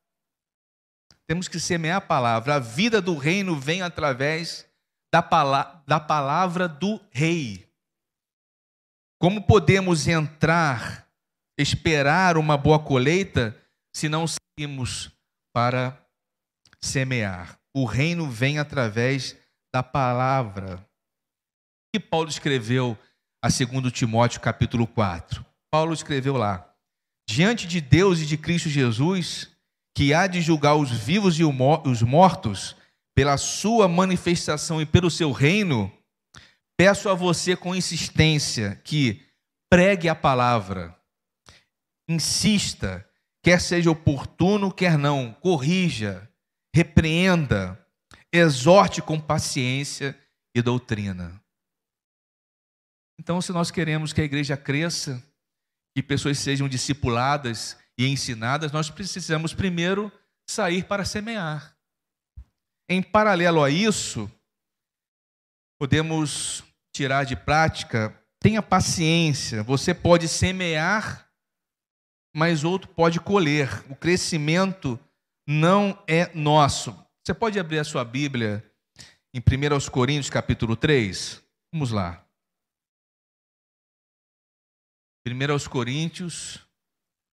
[1.27, 2.55] Temos que semear a palavra.
[2.55, 4.68] A vida do reino vem através
[5.11, 7.67] da, palavra, da palavra do rei.
[9.19, 11.07] Como podemos entrar,
[11.57, 13.55] esperar uma boa colheita,
[13.93, 15.11] se não saímos
[15.53, 15.99] para
[16.81, 17.59] semear?
[17.73, 19.35] O reino vem através
[19.73, 20.85] da palavra.
[21.93, 22.97] que Paulo escreveu
[23.43, 25.45] a 2 Timóteo capítulo 4?
[25.71, 26.73] Paulo escreveu lá:
[27.29, 29.49] Diante de Deus e de Cristo Jesus,
[29.95, 32.75] que há de julgar os vivos e os mortos,
[33.19, 35.91] pela sua manifestação e pelo seu reino,
[36.79, 39.21] Peço a você com insistência que
[39.69, 40.97] pregue a palavra,
[42.10, 43.05] insista,
[43.43, 46.32] quer seja oportuno, quer não, corrija,
[46.73, 47.86] repreenda,
[48.32, 50.17] exorte com paciência
[50.55, 51.43] e doutrina.
[53.19, 55.21] Então, se nós queremos que a igreja cresça,
[55.93, 60.10] que pessoas sejam discipuladas e ensinadas, nós precisamos primeiro
[60.49, 61.77] sair para semear.
[62.91, 64.28] Em paralelo a isso,
[65.80, 69.62] podemos tirar de prática, tenha paciência.
[69.62, 71.32] Você pode semear,
[72.36, 73.86] mas outro pode colher.
[73.91, 74.99] O crescimento
[75.47, 76.91] não é nosso.
[77.23, 78.65] Você pode abrir a sua Bíblia
[79.36, 81.43] em 1 Coríntios capítulo 3?
[81.71, 82.25] Vamos lá.
[85.28, 86.60] 1 Coríntios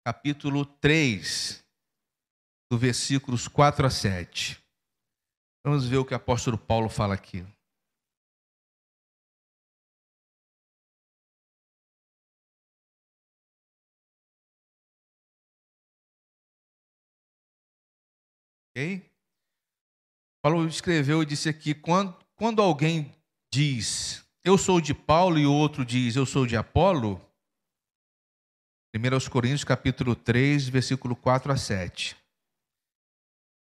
[0.05, 1.65] capítulo 3,
[2.69, 4.64] do versículos 4 a 7.
[5.67, 7.43] Vamos ver o que o apóstolo Paulo fala aqui.
[18.77, 19.11] Ok?
[20.43, 23.11] Paulo escreveu e disse aqui: quando, quando alguém
[23.51, 27.19] diz, eu sou de Paulo, e o outro diz, eu sou de Apolo,
[28.95, 32.24] 1 Coríntios capítulo 3, versículo 4 a 7.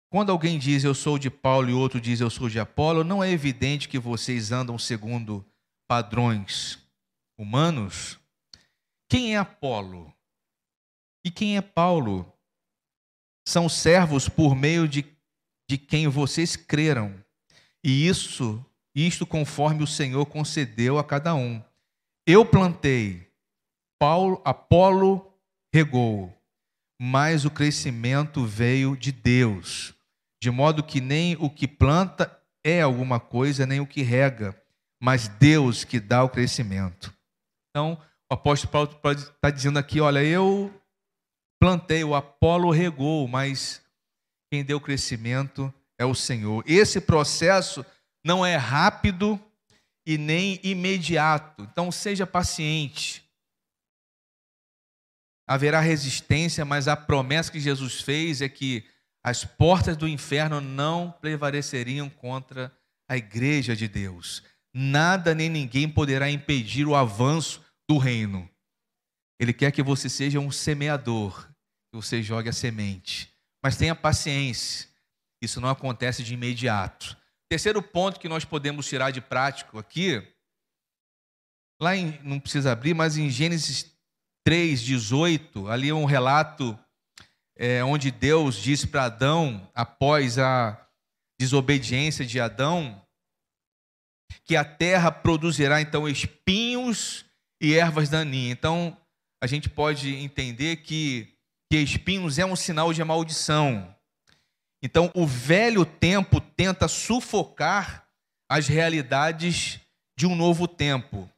[0.09, 3.23] Quando alguém diz eu sou de Paulo e outro diz eu sou de Apolo, não
[3.23, 5.45] é evidente que vocês andam segundo
[5.87, 6.79] padrões
[7.37, 8.19] humanos?
[9.07, 10.13] Quem é Apolo?
[11.23, 12.33] E quem é Paulo?
[13.49, 15.03] são servos por meio de,
[15.67, 17.15] de quem vocês creram.
[17.83, 21.61] E isso, isto conforme o Senhor concedeu a cada um.
[22.27, 23.27] Eu plantei,
[23.97, 25.33] Paulo, Apolo
[25.73, 26.31] regou,
[27.01, 29.95] mas o crescimento veio de Deus,
[30.41, 34.59] de modo que nem o que planta é alguma coisa, nem o que rega,
[35.01, 37.13] mas Deus que dá o crescimento.
[37.69, 40.73] Então, o apóstolo Paulo está dizendo aqui: olha, eu
[41.59, 43.81] plantei, o Apolo regou, mas
[44.51, 46.63] quem deu crescimento é o Senhor.
[46.65, 47.85] Esse processo
[48.25, 49.39] não é rápido
[50.05, 51.63] e nem imediato.
[51.63, 53.23] Então, seja paciente.
[55.47, 58.85] Haverá resistência, mas a promessa que Jesus fez é que
[59.29, 62.75] as portas do inferno não prevaleceriam contra
[63.07, 64.43] a igreja de Deus.
[64.73, 68.49] Nada nem ninguém poderá impedir o avanço do reino.
[69.39, 71.47] Ele quer que você seja um semeador,
[71.91, 73.31] que você jogue a semente.
[73.63, 74.89] Mas tenha paciência,
[75.41, 77.17] isso não acontece de imediato.
[77.49, 80.21] Terceiro ponto que nós podemos tirar de prático aqui,
[81.81, 83.91] lá em, não precisa abrir, mas em Gênesis
[84.43, 86.77] 3, 18, ali é um relato
[87.61, 90.87] é, onde Deus disse para Adão, após a
[91.37, 93.05] desobediência de Adão,
[94.45, 97.25] que a terra produzirá então espinhos
[97.61, 98.57] e ervas daninhas.
[98.57, 98.97] Então,
[99.43, 101.35] a gente pode entender que,
[101.69, 103.93] que espinhos é um sinal de maldição.
[104.81, 108.07] Então, o velho tempo tenta sufocar
[108.49, 109.81] as realidades
[110.17, 111.29] de um novo tempo.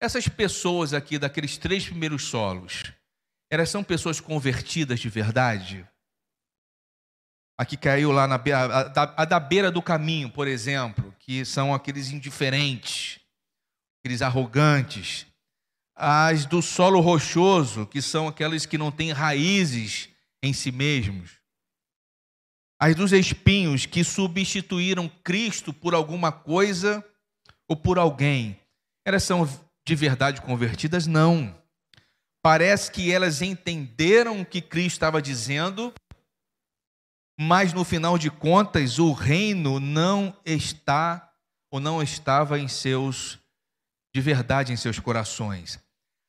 [0.00, 2.92] Essas pessoas aqui, daqueles três primeiros solos,
[3.52, 5.86] elas são pessoas convertidas de verdade?
[7.58, 11.74] A que caiu lá na a, a da beira do caminho, por exemplo, que são
[11.74, 13.20] aqueles indiferentes,
[14.00, 15.26] aqueles arrogantes.
[15.94, 20.08] As do solo rochoso, que são aquelas que não têm raízes
[20.42, 21.32] em si mesmos.
[22.80, 27.04] As dos espinhos, que substituíram Cristo por alguma coisa
[27.68, 28.58] ou por alguém.
[29.04, 29.46] Elas são
[29.86, 31.06] de verdade convertidas?
[31.06, 31.61] Não.
[32.42, 35.94] Parece que elas entenderam o que Cristo estava dizendo,
[37.38, 41.32] mas no final de contas o reino não está
[41.72, 43.38] ou não estava em seus
[44.14, 45.80] de verdade em seus corações.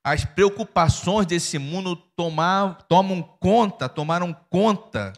[0.06, 5.14] As preocupações desse mundo tomar, tomam conta, tomaram conta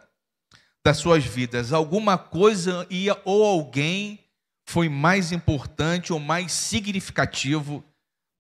[0.84, 1.74] das suas vidas.
[1.74, 4.20] Alguma coisa ia ou alguém
[4.68, 7.84] foi mais importante ou mais significativo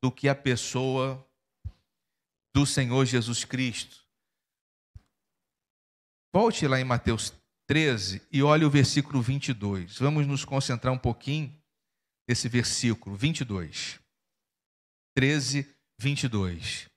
[0.04, 1.24] do que a pessoa
[2.56, 4.02] do Senhor Jesus Cristo.
[6.34, 7.34] Volte lá em Mateus
[7.68, 9.98] 13 e olhe o versículo 22.
[9.98, 11.54] Vamos nos concentrar um pouquinho
[12.26, 14.00] nesse versículo 22.
[15.18, 16.90] 13, 22.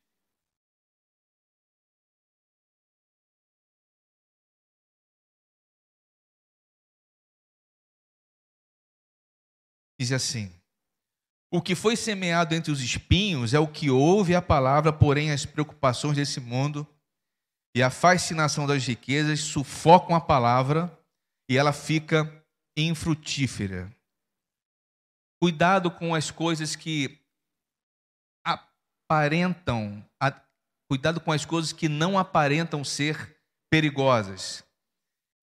[9.98, 10.52] Diz assim:
[11.50, 15.46] O que foi semeado entre os espinhos é o que ouve a palavra, porém as
[15.46, 16.86] preocupações desse mundo
[17.74, 20.96] e a fascinação das riquezas sufocam a palavra
[21.48, 22.44] e ela fica
[22.76, 23.92] infrutífera.
[25.40, 27.20] Cuidado com as coisas que
[28.44, 30.04] aparentam,
[30.90, 33.36] cuidado com as coisas que não aparentam ser
[33.70, 34.64] perigosas,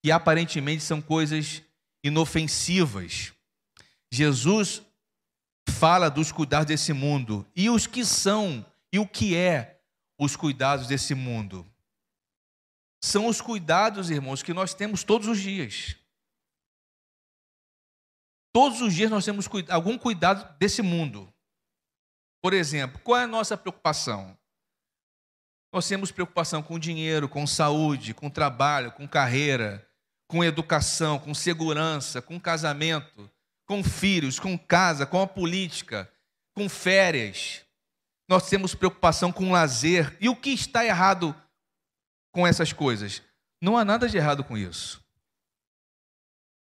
[0.03, 1.61] que aparentemente são coisas
[2.03, 3.33] inofensivas.
[4.11, 4.81] Jesus
[5.85, 9.79] fala dos cuidados desse mundo e os que são e o que é
[10.19, 11.63] os cuidados desse mundo
[13.03, 15.95] são os cuidados, irmãos, que nós temos todos os dias.
[18.51, 21.31] Todos os dias nós temos algum cuidado desse mundo.
[22.41, 24.35] Por exemplo, qual é a nossa preocupação?
[25.71, 29.87] Nós temos preocupação com dinheiro, com saúde, com trabalho, com carreira,
[30.27, 33.29] com educação, com segurança, com casamento,
[33.65, 36.11] com filhos, com casa, com a política,
[36.53, 37.61] com férias.
[38.27, 40.15] Nós temos preocupação com lazer.
[40.19, 41.35] E o que está errado
[42.31, 43.21] com essas coisas.
[43.61, 45.03] Não há nada de errado com isso.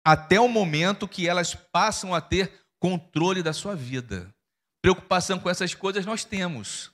[0.05, 4.35] Até o momento que elas passam a ter controle da sua vida.
[4.83, 6.91] Preocupação com essas coisas nós temos.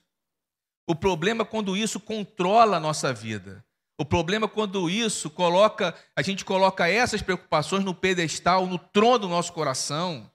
[0.87, 3.65] O problema é quando isso controla a nossa vida.
[3.97, 9.19] O problema é quando isso coloca, a gente coloca essas preocupações no pedestal, no trono
[9.19, 10.29] do nosso coração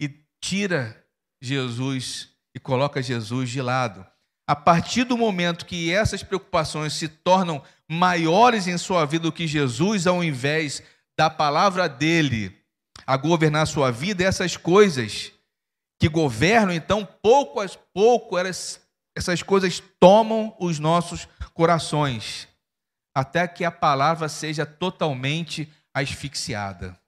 [0.00, 0.08] e
[0.40, 1.04] tira
[1.42, 4.06] Jesus e coloca Jesus de lado.
[4.46, 9.46] A partir do momento que essas preocupações se tornam maiores em sua vida do que
[9.46, 10.82] Jesus, ao invés
[11.16, 12.56] da palavra dele
[13.06, 15.32] a governar a sua vida, essas coisas
[16.00, 18.80] que governam, então, pouco a pouco, elas,
[19.14, 22.48] essas coisas tomam os nossos corações,
[23.14, 27.00] até que a palavra seja totalmente asfixiada.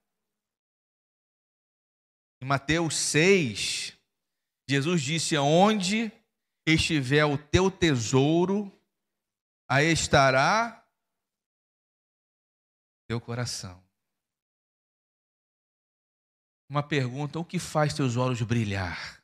[2.43, 3.97] Em Mateus 6,
[4.69, 6.13] Jesus disse: Onde
[6.67, 8.71] estiver o teu tesouro,
[9.69, 10.87] aí estará
[13.09, 13.83] teu coração.
[16.69, 19.23] Uma pergunta: o que faz teus olhos brilhar?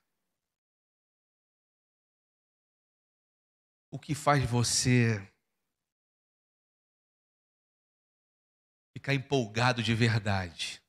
[3.90, 5.20] o que faz você
[8.98, 10.82] ficar empolgado de verdade?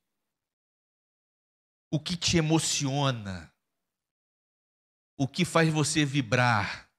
[1.92, 3.54] O que te emociona?
[5.16, 6.90] O que faz você vibrar?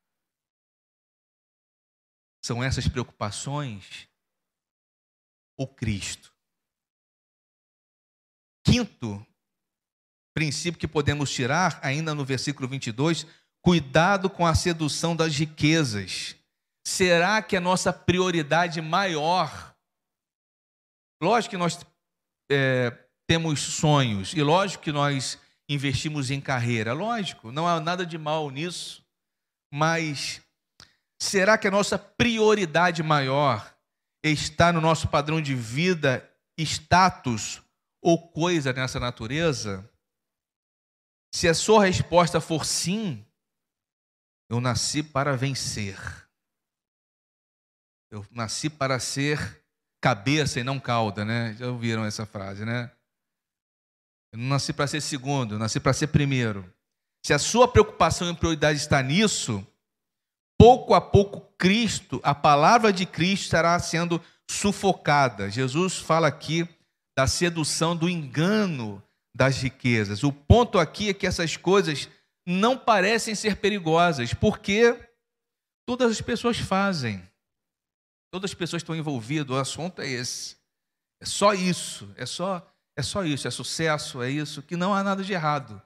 [2.44, 4.08] São essas preocupações
[5.58, 6.32] ou Cristo?
[8.64, 9.26] Quinto
[10.32, 13.26] princípio que podemos tirar, ainda no versículo 22,
[13.60, 16.36] cuidado com a sedução das riquezas.
[16.86, 19.69] Será que a nossa prioridade maior?
[21.20, 21.78] Lógico que nós
[22.50, 22.96] é,
[23.26, 28.50] temos sonhos, e lógico que nós investimos em carreira, lógico, não há nada de mal
[28.50, 29.04] nisso,
[29.72, 30.42] mas
[31.20, 33.76] será que a nossa prioridade maior
[34.24, 37.62] está no nosso padrão de vida, status
[38.02, 39.88] ou coisa nessa natureza?
[41.32, 43.24] Se a sua resposta for sim,
[44.48, 45.96] eu nasci para vencer.
[48.10, 49.59] Eu nasci para ser
[50.00, 51.54] cabeça e não cauda, né?
[51.58, 52.90] Já ouviram essa frase, né?
[54.32, 56.72] Eu não nasci para ser segundo, eu nasci para ser primeiro.
[57.24, 59.66] Se a sua preocupação e prioridade está nisso,
[60.58, 65.50] pouco a pouco Cristo, a palavra de Cristo estará sendo sufocada.
[65.50, 66.68] Jesus fala aqui
[67.16, 69.02] da sedução, do engano
[69.34, 70.22] das riquezas.
[70.22, 72.08] O ponto aqui é que essas coisas
[72.46, 74.98] não parecem ser perigosas, porque
[75.86, 77.29] todas as pessoas fazem.
[78.30, 80.56] Todas as pessoas estão envolvidas, o assunto é esse.
[81.20, 82.66] É só isso, é só
[82.96, 85.80] é só isso, é sucesso, é isso, que não há nada de errado.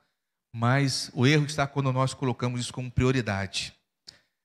[0.52, 3.72] Mas o erro está quando nós colocamos isso como prioridade.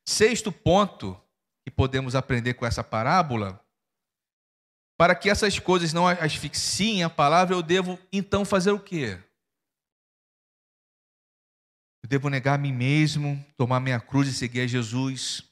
[0.08, 1.20] Sexto ponto
[1.66, 3.64] que podemos aprender com essa parábola
[4.98, 9.18] para que essas coisas não asfixiem a palavra, eu devo então fazer o quê?
[12.04, 15.49] Eu devo negar a mim mesmo, tomar minha cruz e seguir a Jesus.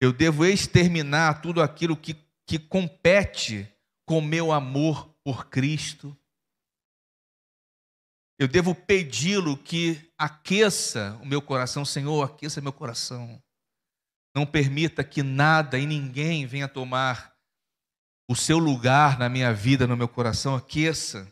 [0.00, 3.68] Eu devo exterminar tudo aquilo que, que compete
[4.06, 6.16] com meu amor por Cristo.
[8.38, 13.42] Eu devo pedi-lo que aqueça o meu coração, Senhor, aqueça meu coração.
[14.34, 17.36] Não permita que nada e ninguém venha tomar
[18.30, 21.30] o seu lugar na minha vida, no meu coração, aqueça.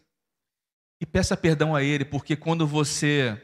[1.00, 3.40] E peça perdão a Ele, porque quando você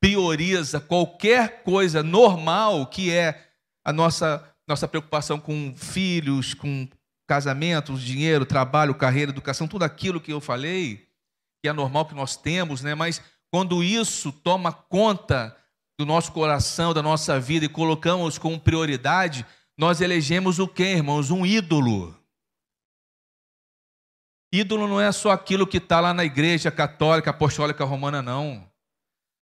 [0.00, 3.52] prioriza qualquer coisa normal, que é
[3.84, 6.86] a nossa, nossa preocupação com filhos, com
[7.26, 11.08] casamentos, dinheiro, trabalho, carreira, educação, tudo aquilo que eu falei,
[11.62, 12.94] que é normal que nós temos, né?
[12.94, 15.56] mas quando isso toma conta
[15.98, 19.44] do nosso coração, da nossa vida e colocamos como prioridade,
[19.76, 21.30] nós elegemos o que, irmãos?
[21.30, 22.16] Um ídolo.
[24.52, 28.66] Ídolo não é só aquilo que está lá na igreja católica, apostólica romana, não.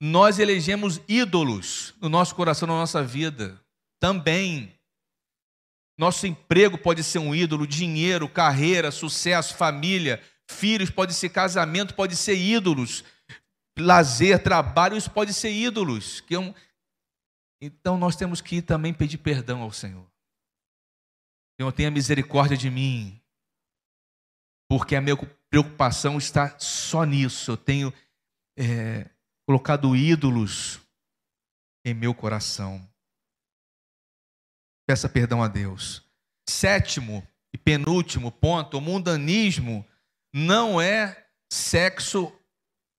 [0.01, 3.61] Nós elegemos ídolos no nosso coração, na nossa vida.
[4.01, 4.73] Também.
[6.03, 12.17] Nosso emprego pode ser um ídolo, dinheiro, carreira, sucesso, família, filhos, pode ser casamento, pode
[12.17, 13.05] ser ídolos.
[13.79, 16.21] Lazer, trabalho, isso pode ser ídolos.
[16.21, 16.53] Que é um...
[17.61, 20.05] Então nós temos que também pedir perdão ao Senhor.
[21.57, 23.23] Senhor, tenha misericórdia de mim
[24.69, 25.17] porque a minha
[25.49, 27.53] preocupação está só nisso.
[27.53, 27.95] Eu tenho
[28.59, 29.09] é,
[29.47, 30.81] colocado ídolos
[31.87, 32.92] em meu coração.
[34.93, 36.03] Peça perdão a Deus.
[36.47, 39.87] Sétimo e penúltimo ponto: o mundanismo
[40.35, 42.31] não é sexo,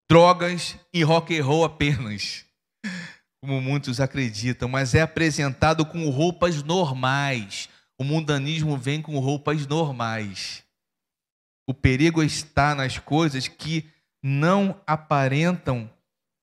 [0.10, 2.46] drogas e rock and roll apenas,
[3.40, 7.70] como muitos acreditam, mas é apresentado com roupas normais.
[7.96, 10.64] O mundanismo vem com roupas normais.
[11.70, 13.88] O perigo está nas coisas que
[14.24, 15.88] não aparentam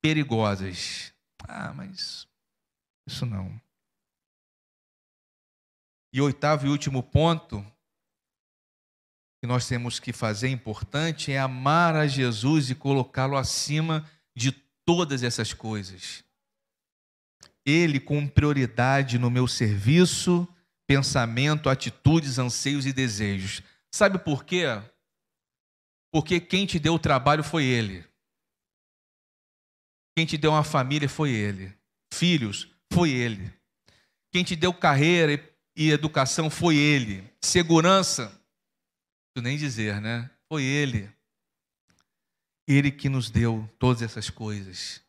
[0.01, 1.13] perigosas.
[1.49, 2.25] Ah, mas
[3.05, 3.61] isso não.
[6.13, 7.65] E oitavo e último ponto
[9.41, 14.53] que nós temos que fazer importante é amar a Jesus e colocá-lo acima de
[14.85, 16.23] todas essas coisas.
[17.65, 20.47] Ele com prioridade no meu serviço,
[20.87, 23.63] pensamento, atitudes, anseios e desejos.
[23.95, 24.65] Sabe por quê?
[26.13, 28.05] Porque quem te deu o trabalho foi Ele.
[30.17, 31.73] Quem te deu uma família foi Ele.
[32.13, 33.53] Filhos, foi Ele.
[34.33, 35.39] Quem te deu carreira e
[35.77, 37.25] educação foi Ele.
[37.41, 38.31] Segurança,
[39.35, 40.31] tu nem dizer, né?
[40.49, 41.11] Foi Ele.
[42.69, 45.03] Ele que nos deu todas essas coisas.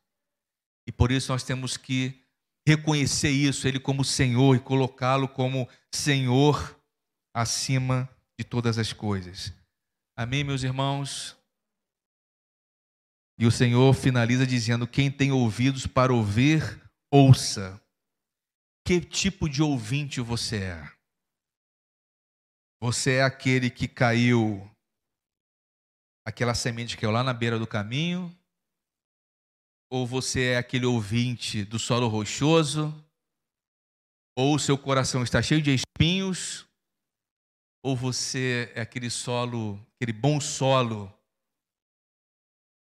[0.87, 2.21] E por isso nós temos que
[2.67, 6.79] reconhecer isso, Ele como Senhor e colocá-lo como Senhor
[7.33, 8.09] acima
[8.39, 9.53] de todas as coisas.
[10.15, 11.37] Amém, meus irmãos?
[13.39, 16.79] E o Senhor finaliza dizendo: Quem tem ouvidos para ouvir,
[17.11, 17.80] ouça.
[18.85, 20.91] Que tipo de ouvinte você é.
[22.81, 24.69] Você é aquele que caiu,
[26.25, 28.35] aquela semente que caiu lá na beira do caminho,
[29.91, 32.93] ou você é aquele ouvinte do solo rochoso,
[34.35, 36.65] ou o seu coração está cheio de espinhos,
[37.83, 41.11] ou você é aquele solo, aquele bom solo,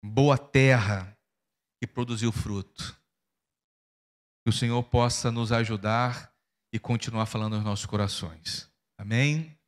[0.03, 1.17] boa terra
[1.79, 2.96] que produziu fruto.
[4.47, 6.33] Que o Senhor possa nos ajudar
[6.73, 8.71] e continuar falando nos nossos corações.
[8.97, 9.59] Amém?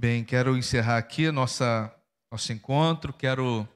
[0.00, 1.94] Bem, quero encerrar aqui nossa,
[2.32, 3.12] nosso encontro.
[3.12, 3.68] Quero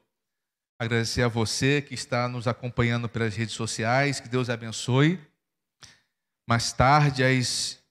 [0.80, 4.18] agradecer a você que está nos acompanhando pelas redes sociais.
[4.18, 5.20] Que Deus abençoe.
[6.48, 7.84] Mais tarde, às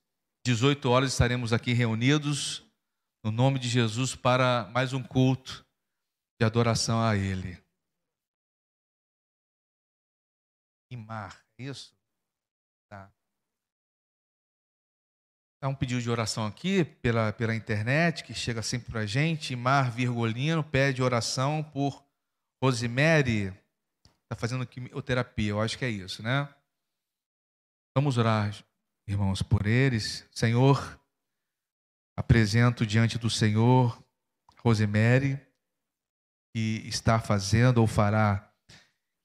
[0.44, 2.66] 18 horas, estaremos aqui reunidos
[3.24, 5.64] no nome de Jesus para mais um culto
[6.42, 7.62] de adoração a Ele.
[10.92, 11.96] Imar, isso?
[12.90, 13.12] Tá.
[15.62, 19.56] Dá um pedido de oração aqui pela, pela internet, que chega sempre para a gente.
[19.56, 22.06] Mar Virgolino pede oração por
[22.62, 23.54] Rosemary.
[24.24, 26.54] Está fazendo quimioterapia, eu acho que é isso, né?
[27.96, 28.54] Vamos orar,
[29.08, 30.28] irmãos, por eles.
[30.32, 31.00] Senhor,
[32.18, 34.04] apresento diante do Senhor
[34.60, 35.40] Rosemary,
[36.54, 38.53] que está fazendo ou fará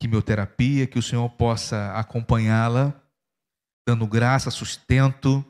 [0.01, 2.95] quimioterapia, que o Senhor possa acompanhá-la,
[3.87, 5.45] dando graça, sustento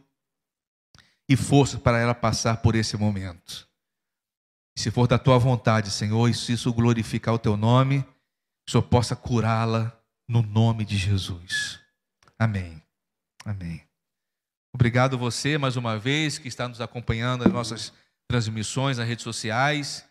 [1.29, 3.69] e força para ela passar por esse momento.
[4.79, 7.99] Se for da tua vontade, Senhor, e se isso glorificar o teu nome,
[8.67, 9.93] o Senhor possa curá-la
[10.29, 11.81] no nome de Jesus.
[12.39, 12.81] Amém.
[13.45, 13.83] Amém.
[14.73, 17.93] Obrigado você mais uma vez que está nos acompanhando nas nossas
[18.29, 20.08] transmissões nas redes sociais.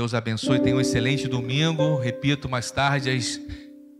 [0.00, 1.96] Deus abençoe, tenha um excelente domingo.
[1.96, 3.38] Repito, mais tarde às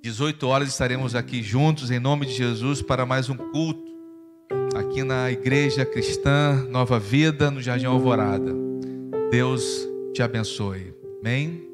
[0.02, 3.84] 18 horas estaremos aqui juntos em nome de Jesus para mais um culto
[4.74, 8.50] aqui na Igreja Cristã Nova Vida, no Jardim Alvorada.
[9.30, 9.62] Deus
[10.14, 10.94] te abençoe.
[11.20, 11.69] Amém.